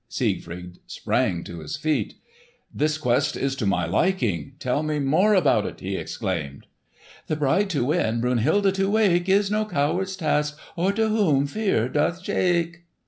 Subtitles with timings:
[0.09, 2.15] Siegfried sprang to his feet.
[2.73, 4.53] "This quest is to my liking!
[4.57, 6.65] Tell me more about it!" he exclaimed.
[7.27, 12.23] "The bride to win, Brunhilde to wake, Is no coward's task, Or whom fear doth
[12.23, 12.85] shake."